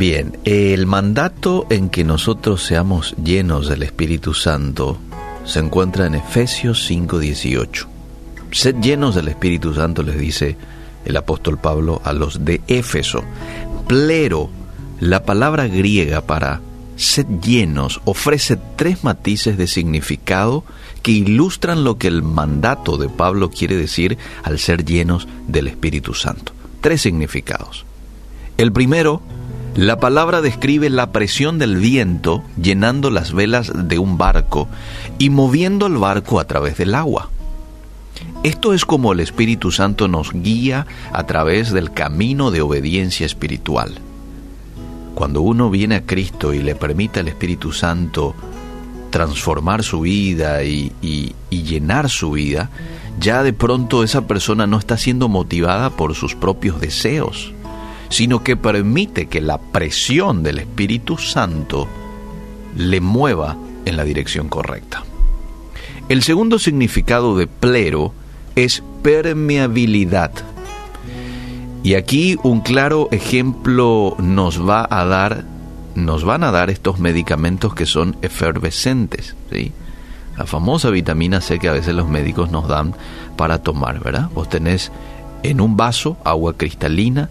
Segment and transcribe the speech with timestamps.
[0.00, 4.96] Bien, el mandato en que nosotros seamos llenos del Espíritu Santo
[5.44, 7.86] se encuentra en Efesios 5:18.
[8.50, 10.56] Sed llenos del Espíritu Santo, les dice
[11.04, 13.22] el apóstol Pablo a los de Éfeso.
[13.88, 14.48] Plero,
[15.00, 16.62] la palabra griega para
[16.96, 20.64] sed llenos ofrece tres matices de significado
[21.02, 26.14] que ilustran lo que el mandato de Pablo quiere decir al ser llenos del Espíritu
[26.14, 26.54] Santo.
[26.80, 27.84] Tres significados.
[28.56, 29.20] El primero,
[29.76, 34.68] la palabra describe la presión del viento llenando las velas de un barco
[35.18, 37.30] y moviendo el barco a través del agua.
[38.42, 43.98] Esto es como el Espíritu Santo nos guía a través del camino de obediencia espiritual.
[45.14, 48.34] Cuando uno viene a Cristo y le permite al Espíritu Santo
[49.10, 50.92] transformar su vida y,
[51.50, 52.70] llenar su vida,
[53.20, 57.52] ya de pronto esa persona no está siendo motivada por sus propios deseos,
[58.10, 61.88] sino que permite que la presión del Espíritu Santo
[62.76, 65.04] le mueva en la dirección correcta.
[66.08, 68.12] El segundo significado de plero
[68.56, 70.32] es permeabilidad.
[71.82, 75.44] Y aquí un claro ejemplo nos va a dar,
[75.94, 79.34] nos van a dar estos medicamentos que son efervescentes.
[80.36, 82.94] La famosa vitamina C que a veces los médicos nos dan
[83.36, 84.28] para tomar, ¿verdad?
[84.34, 84.90] Vos tenés
[85.42, 87.30] en un vaso agua cristalina,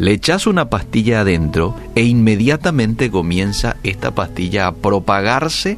[0.00, 5.76] le echas una pastilla adentro e inmediatamente comienza esta pastilla a propagarse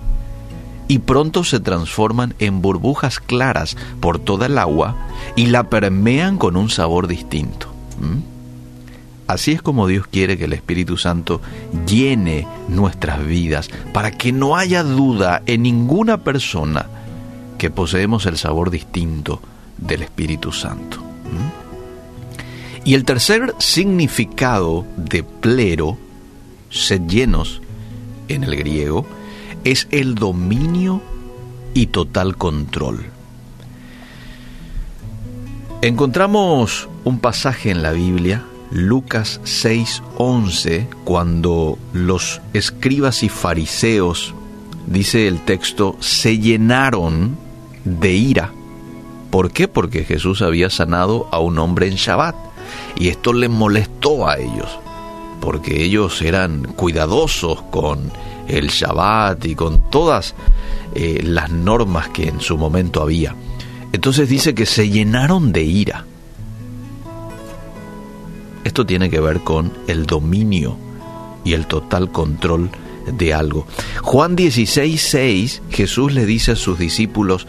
[0.86, 4.94] y pronto se transforman en burbujas claras por toda el agua
[5.34, 7.66] y la permean con un sabor distinto.
[9.26, 11.40] Así es como Dios quiere que el Espíritu Santo
[11.84, 16.86] llene nuestras vidas, para que no haya duda en ninguna persona
[17.58, 19.40] que poseemos el sabor distinto
[19.78, 21.02] del Espíritu Santo.
[22.84, 25.98] Y el tercer significado de plero,
[26.68, 27.60] sed llenos
[28.28, 29.06] en el griego,
[29.62, 31.00] es el dominio
[31.74, 33.06] y total control.
[35.80, 44.34] Encontramos un pasaje en la Biblia, Lucas 6:11, cuando los escribas y fariseos,
[44.86, 47.36] dice el texto, se llenaron
[47.84, 48.52] de ira.
[49.30, 49.68] ¿Por qué?
[49.68, 52.51] Porque Jesús había sanado a un hombre en Shabbat
[52.96, 54.78] y esto les molestó a ellos,
[55.40, 58.10] porque ellos eran cuidadosos con
[58.48, 60.34] el Shabbat y con todas
[60.94, 63.34] eh, las normas que en su momento había.
[63.92, 66.06] Entonces dice que se llenaron de ira.
[68.64, 70.76] Esto tiene que ver con el dominio
[71.44, 72.70] y el total control
[73.06, 73.66] de algo.
[74.02, 77.46] Juan 16, 6, Jesús le dice a sus discípulos,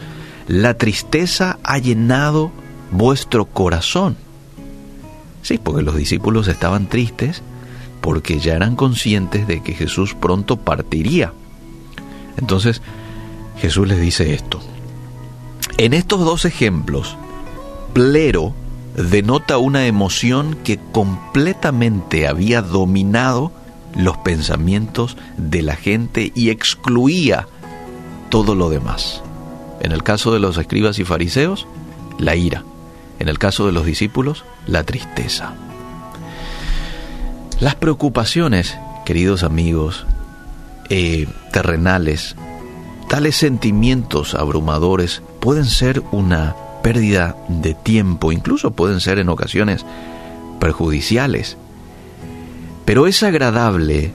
[0.48, 2.50] la tristeza ha llenado
[2.90, 4.16] vuestro corazón.
[5.44, 7.42] Sí, porque los discípulos estaban tristes
[8.00, 11.34] porque ya eran conscientes de que Jesús pronto partiría.
[12.38, 12.80] Entonces
[13.58, 14.60] Jesús les dice esto.
[15.76, 17.16] En estos dos ejemplos,
[17.92, 18.54] plero
[18.96, 23.52] denota una emoción que completamente había dominado
[23.94, 27.48] los pensamientos de la gente y excluía
[28.30, 29.22] todo lo demás.
[29.80, 31.66] En el caso de los escribas y fariseos,
[32.18, 32.64] la ira.
[33.18, 35.54] En el caso de los discípulos, la tristeza.
[37.60, 40.06] Las preocupaciones, queridos amigos,
[40.90, 42.36] eh, terrenales,
[43.08, 49.86] tales sentimientos abrumadores pueden ser una pérdida de tiempo, incluso pueden ser en ocasiones
[50.60, 51.56] perjudiciales.
[52.84, 54.12] Pero es agradable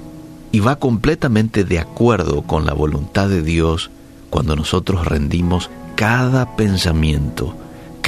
[0.51, 3.89] y va completamente de acuerdo con la voluntad de Dios
[4.29, 7.55] cuando nosotros rendimos cada pensamiento,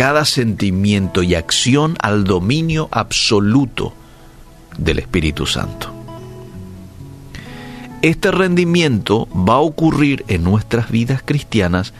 [0.01, 3.93] cada sentimiento y acción al dominio absoluto
[4.75, 5.93] del Espíritu Santo.
[8.01, 11.93] Este rendimiento va a ocurrir en nuestras vidas cristianas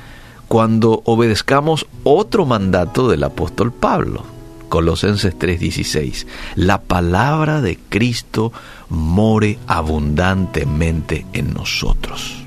[0.47, 4.23] cuando obedezcamos otro mandato del apóstol Pablo,
[4.68, 6.25] Colosenses 3:16.
[6.56, 8.51] La palabra de Cristo
[8.89, 12.41] more abundantemente en nosotros.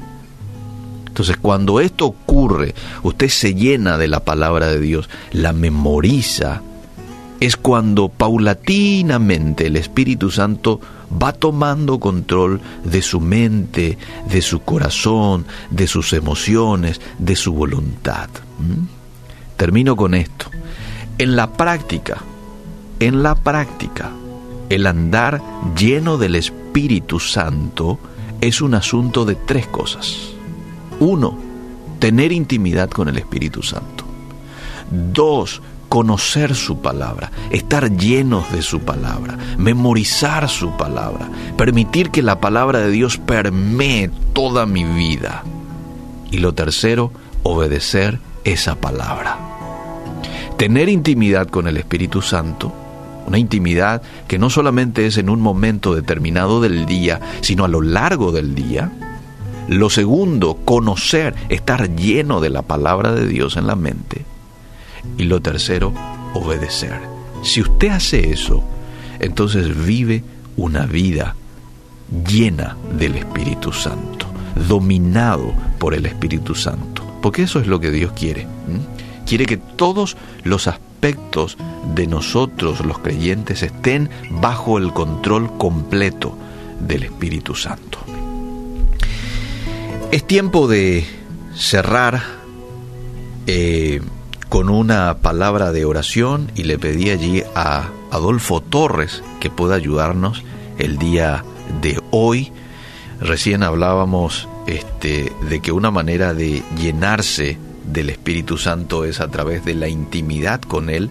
[1.15, 2.75] Entonces, cuando esto ocurre,
[3.05, 6.61] usted se llena de la palabra de Dios, la memoriza,
[7.39, 10.81] es cuando paulatinamente el Espíritu Santo
[11.23, 13.97] va tomando control de su mente,
[14.29, 18.29] de su corazón, de sus emociones, de su voluntad.
[18.59, 18.87] ¿Mm?
[19.57, 20.51] Termino con esto.
[21.19, 22.25] En la práctica,
[22.99, 24.11] en la práctica,
[24.69, 25.41] el andar
[25.77, 28.01] lleno del Espíritu Santo
[28.41, 30.34] es un asunto de tres cosas.
[31.01, 31.37] Uno,
[31.99, 34.05] tener intimidad con el Espíritu Santo.
[34.91, 42.41] Dos, conocer su palabra, estar llenos de su palabra, memorizar su palabra, permitir que la
[42.41, 45.45] palabra de Dios permee toda mi vida.
[46.31, 47.13] Y lo tercero,
[47.45, 49.39] obedecer esa palabra.
[50.57, 52.73] Tener intimidad con el Espíritu Santo,
[53.27, 57.81] una intimidad que no solamente es en un momento determinado del día, sino a lo
[57.81, 58.91] largo del día.
[59.69, 64.25] Lo segundo, conocer, estar lleno de la palabra de Dios en la mente.
[65.19, 65.93] Y lo tercero,
[66.35, 67.01] obedecer.
[67.43, 68.63] Si usted hace eso,
[69.21, 70.23] entonces vive
[70.57, 71.35] una vida
[72.27, 74.27] llena del Espíritu Santo,
[74.69, 77.03] dominado por el Espíritu Santo.
[77.23, 78.47] Porque eso es lo que Dios quiere.
[79.27, 81.57] Quiere que todos los aspectos
[81.95, 86.37] de nosotros los creyentes estén bajo el control completo
[86.81, 88.04] del Espíritu Santo.
[90.15, 91.05] Es tiempo de
[91.57, 92.23] cerrar
[93.49, 94.01] eh,
[94.49, 100.45] con una palabra de oración y le pedí allí a Adolfo Torres que pueda ayudarnos
[100.79, 101.45] el día
[101.83, 102.53] de hoy.
[103.21, 109.65] Recién hablábamos este, de que una manera de llenarse del Espíritu Santo es a través
[109.65, 111.11] de la intimidad con Él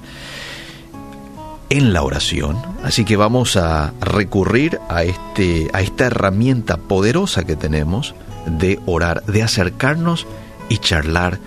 [1.69, 2.55] en la oración.
[2.85, 9.23] Así que vamos a recurrir a, este, a esta herramienta poderosa que tenemos de orar,
[9.25, 10.27] de acercarnos
[10.69, 11.39] y charlar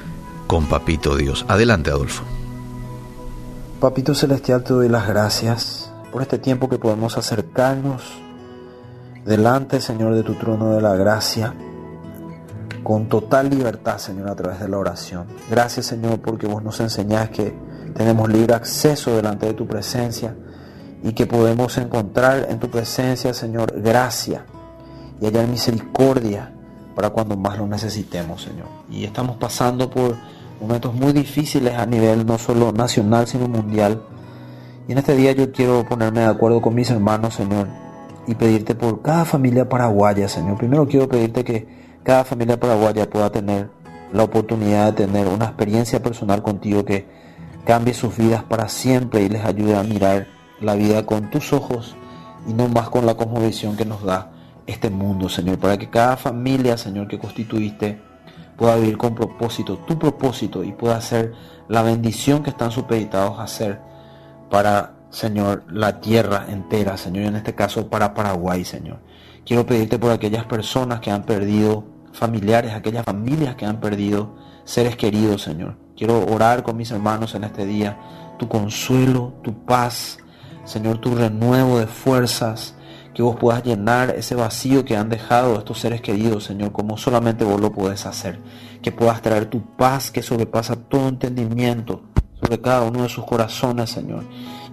[0.46, 1.44] con Papito Dios.
[1.48, 2.24] Adelante, Adolfo.
[3.80, 8.02] Papito Celestial, te doy las gracias por este tiempo que podemos acercarnos
[9.24, 11.52] delante, Señor, de tu trono de la gracia,
[12.82, 15.26] con total libertad, Señor, a través de la oración.
[15.50, 17.54] Gracias, Señor, porque vos nos enseñás que
[17.94, 20.34] tenemos libre acceso delante de tu presencia
[21.02, 24.46] y que podemos encontrar en tu presencia, Señor, gracia
[25.20, 26.55] y hallar misericordia
[26.96, 28.68] para cuando más lo necesitemos, Señor.
[28.90, 30.16] Y estamos pasando por
[30.58, 34.02] momentos muy difíciles a nivel no solo nacional, sino mundial.
[34.88, 37.68] Y en este día yo quiero ponerme de acuerdo con mis hermanos, Señor,
[38.26, 40.56] y pedirte por cada familia paraguaya, Señor.
[40.56, 41.68] Primero quiero pedirte que
[42.02, 43.68] cada familia paraguaya pueda tener
[44.10, 47.06] la oportunidad de tener una experiencia personal contigo que
[47.66, 50.28] cambie sus vidas para siempre y les ayude a mirar
[50.62, 51.94] la vida con tus ojos
[52.48, 54.30] y no más con la cosmovisión que nos da
[54.66, 58.00] este mundo, Señor, para que cada familia, Señor, que constituiste
[58.56, 61.32] pueda vivir con propósito, tu propósito, y pueda ser
[61.68, 63.80] la bendición que están supeditados a hacer
[64.50, 69.00] para, Señor, la tierra entera, Señor, y en este caso para Paraguay, Señor.
[69.44, 74.96] Quiero pedirte por aquellas personas que han perdido familiares, aquellas familias que han perdido seres
[74.96, 75.76] queridos, Señor.
[75.96, 77.98] Quiero orar con mis hermanos en este día,
[78.38, 80.18] tu consuelo, tu paz,
[80.64, 82.75] Señor, tu renuevo de fuerzas,
[83.16, 87.46] que vos puedas llenar ese vacío que han dejado estos seres queridos, Señor, como solamente
[87.46, 88.38] vos lo podés hacer.
[88.82, 92.02] Que puedas traer tu paz que sobrepasa todo entendimiento
[92.38, 94.24] sobre cada uno de sus corazones, Señor.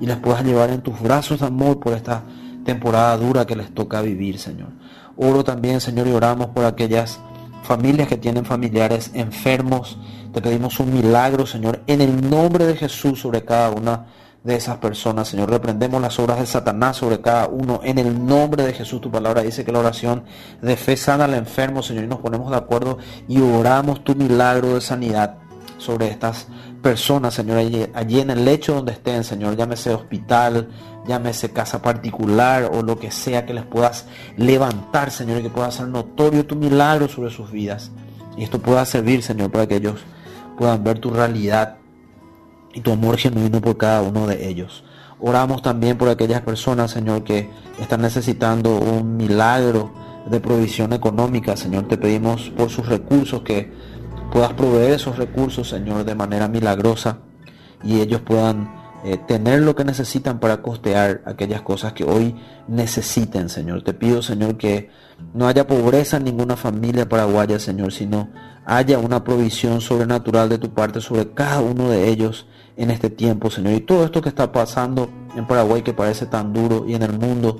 [0.01, 2.23] Y les puedas llevar en tus brazos de amor por esta
[2.65, 4.71] temporada dura que les toca vivir, Señor.
[5.15, 7.21] Oro también, Señor, y oramos por aquellas
[7.63, 9.97] familias que tienen familiares enfermos.
[10.33, 14.07] Te pedimos un milagro, Señor, en el nombre de Jesús sobre cada una
[14.43, 15.49] de esas personas, Señor.
[15.49, 17.79] Reprendemos las obras de Satanás sobre cada uno.
[17.83, 20.23] En el nombre de Jesús, tu palabra dice que la oración
[20.61, 22.97] de fe sana al enfermo, Señor, y nos ponemos de acuerdo
[23.27, 25.37] y oramos tu milagro de sanidad
[25.77, 26.47] sobre estas
[26.81, 30.69] personas, Señor, allí, allí, en el lecho donde estén, Señor, llámese hospital,
[31.07, 34.05] llámese casa particular o lo que sea que les puedas
[34.37, 37.91] levantar, Señor, y que pueda ser notorio tu milagro sobre sus vidas.
[38.37, 40.01] Y esto pueda servir, Señor, para que ellos
[40.57, 41.77] puedan ver tu realidad
[42.73, 44.83] y tu amor genuino por cada uno de ellos.
[45.19, 47.49] Oramos también por aquellas personas, Señor, que
[47.79, 49.91] están necesitando un milagro
[50.29, 51.87] de provisión económica, Señor.
[51.87, 53.71] Te pedimos por sus recursos que
[54.31, 57.19] puedas proveer esos recursos, Señor, de manera milagrosa
[57.83, 58.73] y ellos puedan
[59.05, 62.35] eh, tener lo que necesitan para costear aquellas cosas que hoy
[62.67, 63.83] necesiten, Señor.
[63.83, 64.89] Te pido, Señor, que
[65.33, 68.29] no haya pobreza en ninguna familia paraguaya, Señor, sino
[68.65, 73.49] haya una provisión sobrenatural de tu parte sobre cada uno de ellos en este tiempo,
[73.49, 73.73] Señor.
[73.73, 77.17] Y todo esto que está pasando en Paraguay que parece tan duro y en el
[77.17, 77.59] mundo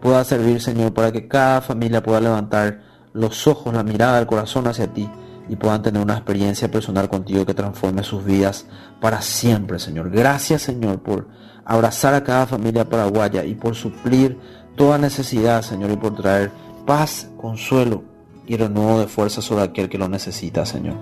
[0.00, 4.66] pueda servir, Señor, para que cada familia pueda levantar los ojos, la mirada, el corazón
[4.66, 5.08] hacia ti
[5.48, 8.66] y puedan tener una experiencia personal contigo que transforme sus vidas
[9.00, 10.10] para siempre, Señor.
[10.10, 11.28] Gracias, Señor, por
[11.64, 14.38] abrazar a cada familia paraguaya y por suplir
[14.76, 16.50] toda necesidad, Señor, y por traer
[16.86, 18.13] paz, consuelo
[18.46, 20.96] y renuevo de fuerza sobre aquel que lo necesita, Señor.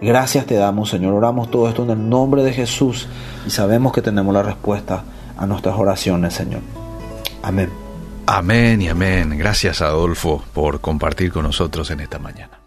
[0.00, 1.14] Gracias te damos, Señor.
[1.14, 3.08] Oramos todo esto en el nombre de Jesús
[3.46, 5.04] y sabemos que tenemos la respuesta
[5.36, 6.60] a nuestras oraciones, Señor.
[7.42, 7.70] Amén.
[8.26, 9.36] Amén y amén.
[9.36, 12.61] Gracias, Adolfo, por compartir con nosotros en esta mañana.